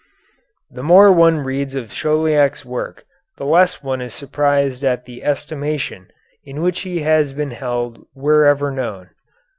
[0.71, 3.05] The more one reads of Chauliac's work
[3.37, 6.07] the less is one surprised at the estimation
[6.43, 9.11] in which he has been held wherever known.